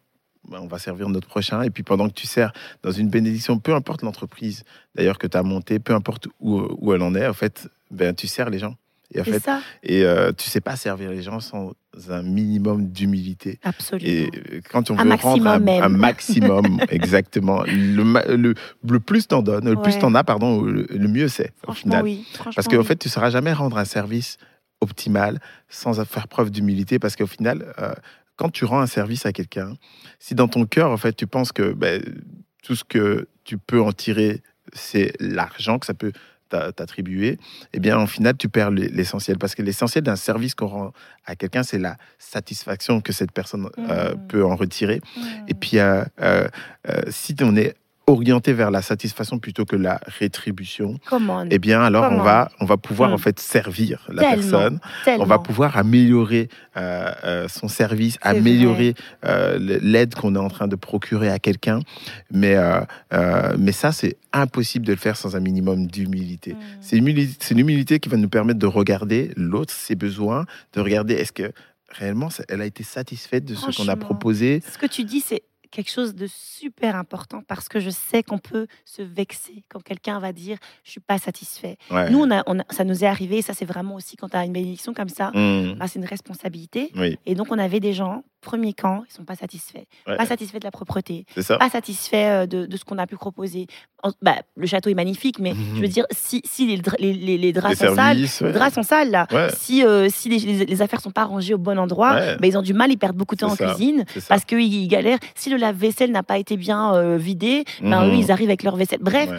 [0.50, 1.62] Ben, On va servir notre prochain.
[1.62, 5.38] Et puis, pendant que tu sers dans une bénédiction, peu importe l'entreprise d'ailleurs que tu
[5.38, 8.60] as montée, peu importe où, où elle en est, en fait, ben, tu sers les
[8.60, 8.76] gens.
[9.14, 9.62] Et en fait, ça.
[9.84, 11.74] et euh, tu sais pas servir les gens sans
[12.10, 13.60] un minimum d'humilité.
[13.64, 14.10] Absolument.
[14.12, 14.30] Et
[14.72, 18.54] quand on Un veut rendre un, maximum, exactement, le, le,
[18.90, 20.00] le plus t'en donnes, le plus Ouais.
[20.00, 22.04] t'en as, pardon, le, le mieux c'est au final.
[22.04, 22.26] oui.
[22.34, 22.86] Franchement, Parce qu'en oui.
[22.86, 24.38] fait, tu ne sauras jamais rendre un service
[24.82, 26.98] optimal sans faire preuve d'humilité.
[27.00, 27.94] Parce qu'au final, euh,
[28.36, 29.74] quand tu rends un service à quelqu'un,
[30.20, 32.02] si dans ton cœur, en fait, tu penses que ben,
[32.64, 34.42] tout ce que tu peux en tirer,
[34.74, 36.12] c'est l'argent que ça peut
[36.72, 37.38] t'attribuer,
[37.74, 39.38] eh bien, au final, tu perds l'e- l'essentiel.
[39.38, 40.94] Parce que l'essentiel d'un service qu'on rend
[41.26, 44.28] à quelqu'un, c'est la satisfaction que cette personne euh, Mhm.
[44.28, 45.02] peut en retirer.
[45.16, 45.22] Mm.
[45.50, 46.48] Et puis, euh, euh,
[46.90, 51.82] euh, si on est orienté vers la satisfaction plutôt que la rétribution, Comment eh bien,
[51.82, 53.14] alors on va, on va pouvoir Mm.
[53.14, 54.80] en fait servir la Tellement, personne.
[55.06, 55.24] tellement.
[55.24, 58.94] On va pouvoir améliorer euh, euh, son service, améliorer
[59.26, 61.80] euh, l'aide qu'on est en train de procurer à quelqu'un.
[62.32, 62.56] Mais,
[63.58, 66.54] mais ça, c'est impossible de le faire sans un minimum d'humilité.
[66.54, 66.58] Mm.
[66.82, 71.14] C'est l'humili- c'est l'humilité qui va nous permettre de regarder l'autre, ses besoins, de regarder
[71.14, 71.52] est-ce que
[71.90, 74.62] réellement elle a été satisfaite de ce qu'on a proposé.
[74.72, 78.38] Ce que tu dis, c'est quelque chose de super important parce que je sais qu'on
[78.38, 81.78] peut se vexer quand quelqu'un va dire je suis pas satisfait.
[81.92, 82.10] Ouais.
[82.12, 84.38] Nous, on a, on a- ça nous est arrivé, ça c'est vraiment aussi quand tu
[84.38, 85.74] as une bénédiction comme ça, Mm.
[85.80, 86.92] bah, c'est une responsabilité.
[86.96, 89.86] Oui, Et donc on avait des gens, premier camp, ils sont pas satisfaits.
[90.08, 91.26] ouais, Pas satisfaits de la propreté,
[91.60, 93.66] pas satisfaits euh, de, de ce qu'on a pu proposer.
[94.04, 97.14] En- bah, le château est magnifique, mais je veux dire, si, si les, dra- les,
[97.14, 99.28] les- les draps sont sales, services, les draps sont sales là.
[99.32, 99.48] Ouais.
[99.58, 102.74] Si, euh, si les, affaires sont pas rangées au bon endroit, bah, ils ont du
[102.74, 103.66] mal, ils perdent beaucoup de temps en ça.
[103.74, 105.20] cuisine parce qu'ils ils galèrent.
[105.36, 108.12] Si le lave-vaisselle n'a pas été bien euh, vidé, ben, Mhm.
[108.12, 109.00] eux, ils arrivent avec leur vaisselle.
[109.02, 109.30] Bref.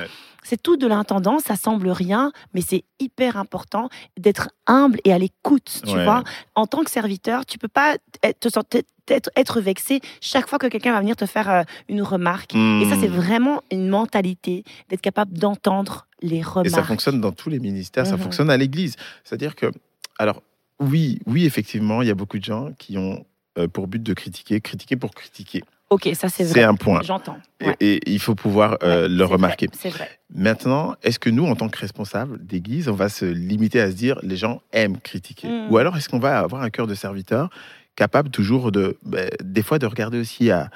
[0.45, 5.19] C'est tout de l'intendant, ça semble rien, mais c'est hyper important d'être humble et à
[5.19, 6.05] l'écoute, tu Ouais.
[6.05, 6.23] vois.
[6.55, 10.59] En tant que serviteur, tu peux pas être, te sentir- être, être vexé chaque fois
[10.59, 12.55] que quelqu'un va venir te faire euh, une remarque.
[12.55, 13.17] Et ça, c'est Mm.
[13.17, 16.67] vraiment une mentalité d'être capable d'entendre les remarques.
[16.67, 18.23] Et ça fonctionne dans tous les ministères, ça Mhm.
[18.23, 18.97] fonctionne à l'Église.
[19.25, 19.73] C'est-à-dire que,
[20.19, 20.43] alors,
[20.81, 23.25] oui, oui, effectivement, il y a beaucoup de gens qui ont
[23.57, 25.63] euh, pour but de critiquer, critiquer pour critiquer.
[25.91, 26.63] Ok, ça c'est C'est vrai.
[26.65, 27.03] un point.
[27.03, 27.37] J'entends.
[27.61, 27.77] Et- Ouais.
[27.81, 29.69] Et, il faut pouvoir euh, Ouais, le c'est remarquer.
[29.79, 30.09] C'est vrai.
[30.35, 33.95] Maintenant, est-ce que nous, en tant que responsables d'Église, on va se limiter à se
[33.97, 35.49] dire les gens aiment critiquer?
[35.49, 35.71] Mhm.
[35.71, 37.49] Ou alors est-ce qu'on va avoir un cœur de serviteur
[37.97, 40.69] capable toujours de, ben, des fois, de regarder aussi à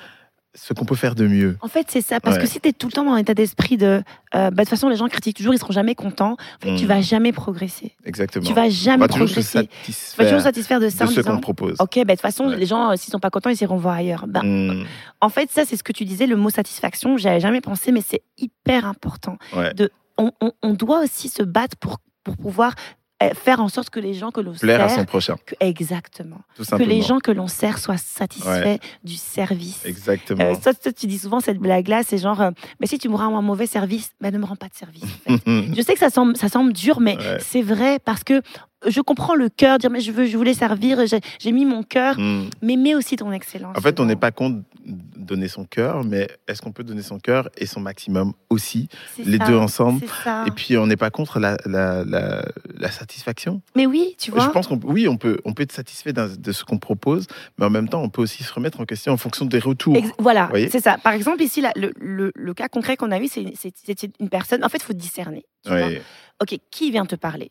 [0.55, 2.21] ce qu'on peut faire de mieux En fait, c'est ça.
[2.21, 2.43] Parce Ouais.
[2.43, 3.87] que si tu es tout le temps dans l'état d'esprit de.
[3.87, 6.33] euh, bah, de toute façon, les gens critiquent toujours, ils seront jamais contents.
[6.33, 6.89] En fait, tu Mm.
[6.89, 7.95] vas jamais progresser.
[8.05, 8.45] Exactement.
[8.45, 9.69] Tu vas jamais va progresser.
[9.85, 11.77] Tu vas toujours satisfaire de ça de en ce qu'on propose.
[11.81, 12.57] Ok, bah, de toute façon, Ouais.
[12.57, 14.27] les gens, euh, s'ils sont pas contents, ils iront voir ailleurs.
[14.27, 14.85] Ben, Mm.
[15.21, 17.17] En fait, ça, c'est ce que tu disais, le mot satisfaction.
[17.17, 19.37] J'y avais jamais pensé, mais c'est hyper important.
[19.57, 19.73] Ouais.
[20.17, 22.75] On, on- on doit aussi se battre pour, pour pouvoir
[23.35, 24.99] faire en sorte que les gens que l'on Plaire à sert.
[25.01, 26.39] son prochain, que- exactement.
[26.57, 29.85] tout Que les gens que l'on sert soient satisfaits du service.
[29.85, 30.41] Exactement.
[30.43, 32.51] Euh, ça, ça, tu dis souvent cette blague-là, c'est genre, euh,
[32.81, 35.03] mais si tu me rends un mauvais service, ben ne me rends pas de service.
[35.29, 35.43] en fait.
[35.77, 37.39] je sais que ça semble, ça semble dur, mais Ouais.
[37.41, 38.41] c'est vrai parce que
[38.87, 41.01] je comprends le cœur, dire mais je veux, je voulais servir,
[41.41, 42.51] j'ai mis mon cœur, Mm.
[42.63, 43.77] mais mets aussi ton excellence.
[43.77, 47.19] En fait, on n'est pas contre donner son cœur, mais est-ce qu'on peut donner son
[47.19, 48.89] cœur et son maximum aussi
[49.19, 50.03] les ça, deux ensemble?
[50.47, 53.61] Et puis, on n'est pas contre la, la, la, la satisfaction.
[53.77, 54.45] Mais oui, tu vois.
[54.45, 57.27] Je pense qu'on oui, on peut, on peut être satisfait de ce qu'on propose,
[57.59, 59.97] mais en même temps, on peut aussi se remettre en question en fonction des retours.
[59.97, 60.97] Ex- voilà, c'est ça.
[60.99, 63.53] Par exemple, ici, là, le, le- le cas concret qu'on a eu, c'est
[64.21, 64.65] une personne.
[64.65, 65.45] En fait, il faut discerner.
[65.65, 65.89] tu vois.
[66.41, 67.51] Ok, qui vient te parler?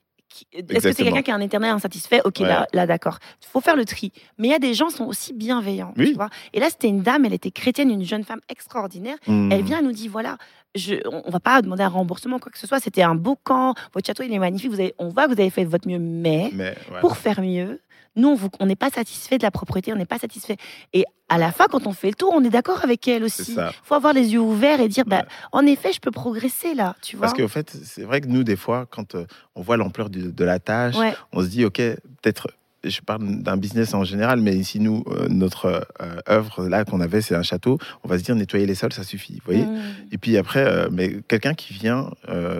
[0.53, 2.21] Est-ce que c'est quelqu'un qui est un éternel insatisfait?
[2.25, 2.47] Ok, Ouais.
[2.47, 3.17] là, là d'accord.
[3.41, 4.11] Il faut faire le tri.
[4.37, 5.93] Mais il y a des gens qui sont aussi bienveillants.
[5.97, 6.09] Oui.
[6.09, 9.17] Tu vois et là, c'était une dame, elle était chrétienne, une jeune femme extraordinaire.
[9.27, 9.51] Mm.
[9.51, 10.37] Elle vient, elle nous dit voilà,
[10.75, 12.79] je, on on va pas demander un remboursement, quoi que ce soit.
[12.79, 13.73] C'était un beau camp.
[13.93, 14.69] Votre château, il est magnifique.
[14.71, 16.99] Vous avez, on voit que vous avez fait de votre mieux, mais Mais, ouais.
[17.01, 17.81] pour faire mieux,
[18.17, 20.57] nous, on vous- n'est pas satisfait de la propriété, on n'est pas satisfait.
[20.93, 23.53] Et à la fin, quand on fait le tour, on est d'accord avec elle aussi.
[23.53, 23.71] ça.
[23.83, 25.25] faut avoir les yeux ouverts et dire, bah, Ouais.
[25.53, 27.27] en effet, je peux progresser là, tu vois.
[27.27, 29.25] Parce qu'en fait, c'est vrai que nous, des fois, quand euh,
[29.55, 31.13] on voit l'ampleur de la tâche, Ouais.
[31.31, 32.49] on se dit, OK, peut-être,
[32.89, 35.65] je parle d'un business en général, mais ici, nous, euh, notre
[36.01, 38.93] euh, œuvre, là, qu'on avait, c'est un château, on va se dire, nettoyer les sols,
[38.93, 39.79] ça suffit, vous voyez Mm.
[40.11, 42.09] Et puis après, euh, mais quelqu'un qui vient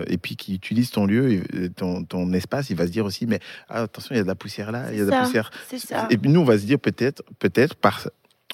[0.06, 1.42] et puis qui utilise ton lieu,
[1.76, 4.28] ton, ton espace, il va se dire aussi, mais ah, attention, il y a de
[4.28, 5.50] la poussière là, il y a de la poussière.
[6.10, 8.08] Et puis nous, on va se dire peut-être, peut-être par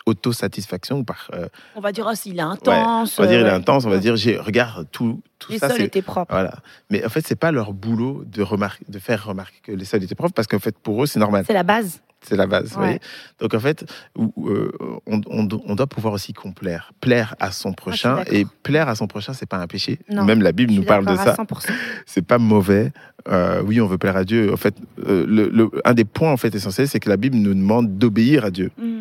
[0.06, 3.18] autosatisfaction ou par, euh, On va dire, oh, s'il est intense.
[3.18, 5.58] on va dire il est euh, intense, on va dire, j'ai, regarde tout, tout Les
[5.58, 6.32] ça, sols c'est étaient propres.
[6.32, 6.54] voilà.
[6.90, 10.02] Mais en fait, c'est pas leur boulot de remarquer, de faire remarquer que les sols
[10.02, 11.44] étaient propres, parce qu'en fait, pour eux, c'est normal.
[11.46, 12.00] C'est la base.
[12.26, 12.70] C'est la base.
[12.72, 13.00] vous voyez
[13.38, 13.84] Donc en fait,
[14.18, 14.72] euh,
[15.06, 18.16] on, on do- on doit pouvoir aussi complaire, plaire à son prochain.
[18.16, 18.32] d'accord.
[18.32, 19.98] et plaire à son prochain, c'est pas un péché.
[20.10, 21.32] Non, Même la Bible nous parle de ça.
[21.32, 21.70] à 100%.
[22.06, 22.92] C'est pas mauvais.
[23.28, 24.50] Euh, oui, on veut plaire à Dieu.
[24.52, 24.74] En fait,
[25.06, 27.98] euh, le, le- un des points en fait essentiels, c'est que la Bible nous demande
[27.98, 28.70] d'obéir à Dieu.
[28.78, 28.93] Mm.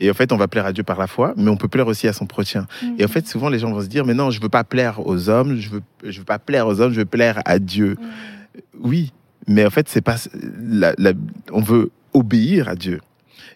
[0.00, 1.86] Et en fait, on va plaire à Dieu par la foi, mais on peut plaire
[1.88, 2.66] aussi à son prochain.
[2.98, 5.04] Et en fait, souvent, les gens vont se dire, mais non, je veux pas plaire
[5.06, 7.96] aux hommes, je veux, je veux pas plaire aux hommes, je veux plaire à Dieu.
[8.00, 8.04] Mm.
[8.80, 9.12] Oui,
[9.48, 10.16] mais en fait, c'est pas
[10.62, 11.12] la- la-
[11.52, 13.00] on veut obéir à Dieu.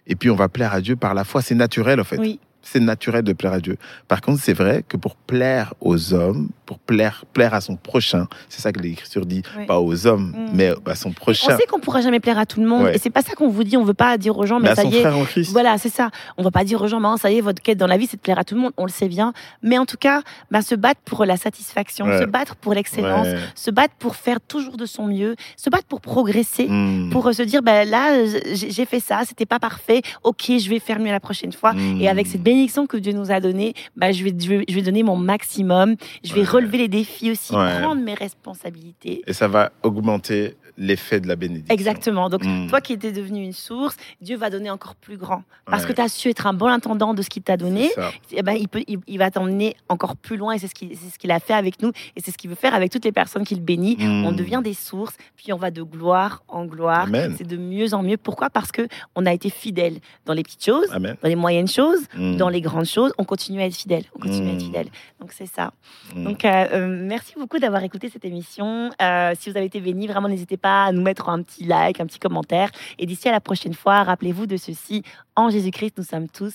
[0.06, 1.42] Et puis, on va plaire à Dieu par la foi.
[1.42, 2.18] C'est naturel, en fait.
[2.18, 2.40] Oui.
[2.62, 3.76] C'est naturel de plaire à Dieu.
[4.08, 8.28] Par contre, c'est vrai que pour plaire aux hommes, pour plaire, plaire à son prochain,
[8.48, 9.66] c'est ça que l'Écriture dit, Oui.
[9.66, 10.50] pas aux hommes, Mm.
[10.54, 12.84] mais à son On prochain, sait qu'on pourra jamais plaire à tout le monde.
[12.84, 12.94] Ouais.
[12.94, 13.76] Et c'est pas ça qu'on vous dit.
[13.76, 15.00] On veut pas dire aux gens, mais mais à ça son y est.
[15.00, 15.50] frère en Christ.
[15.52, 16.10] Voilà, c'est ça.
[16.38, 18.06] On va pas dire aux gens, bah, ça y est, votre quête dans la vie,
[18.06, 18.72] c'est de plaire à tout le monde.
[18.76, 19.32] On le sait bien.
[19.62, 22.20] Mais en tout cas, bah, se battre pour la satisfaction, Ouais.
[22.20, 23.38] se battre pour l'excellence, Ouais.
[23.54, 26.68] se battre pour faire toujours de son mieux, se battre pour progresser.
[26.68, 27.10] Mm.
[27.10, 30.68] Pour euh, se dire, bah, là, j'ai j'ai fait ça, c'était pas parfait, ok, je
[30.70, 31.72] vais faire mieux la prochaine fois.
[31.74, 32.00] Mm.
[32.00, 34.74] Et avec cette bénédiction que Dieu nous a donnée, bah, je, vais, je, vais, je
[34.74, 36.46] vais donner mon maximum, je vais Ouais.
[36.46, 37.80] relever les défis aussi, Ouais.
[37.80, 39.22] prendre mes responsabilités.
[39.26, 41.72] Et ça va augmenter l'effet de la bénédiction.
[41.74, 42.28] Exactement.
[42.30, 42.68] Donc, Mm.
[42.68, 45.42] toi qui étais devenu une source, Dieu va donner encore plus grand.
[45.66, 45.88] Parce Ouais.
[45.90, 47.88] que tu as su être un bon intendant de ce qu'il t'a donné.
[47.94, 48.10] Ça.
[48.32, 50.96] Eh ben, il, peut, il, il va t'emmener encore plus loin et c'est ce qu'il
[50.96, 53.12] ce qu'il a fait avec nous et c'est ce qu'il veut faire avec toutes les
[53.12, 53.96] personnes qu'il bénit.
[53.98, 54.24] Mm.
[54.26, 57.06] On devient des sources, puis on va de gloire en gloire.
[57.36, 58.16] C'est de mieux en mieux.
[58.16, 58.50] Pourquoi?
[58.50, 61.16] Parce que on a été fidèle dans les petites choses, Amen.
[61.22, 62.36] dans les moyennes choses, Mm.
[62.36, 63.12] dans les grandes choses.
[63.18, 64.04] On continue à être fidèle.
[64.16, 64.88] On continue à être fidèle.
[65.20, 65.72] Donc c'est ça.
[66.16, 68.90] Donc euh, euh, merci beaucoup d'avoir écouté cette émission.
[69.00, 72.00] Euh, si vous avez été bénis, vraiment n'hésitez pas à nous mettre un petit like,
[72.00, 72.70] un petit commentaire.
[72.98, 75.02] Et d'ici à la prochaine fois, rappelez-vous de ceci.
[75.36, 76.54] En Jésus-Christ, nous sommes tous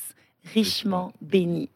[0.54, 1.70] richement bénis.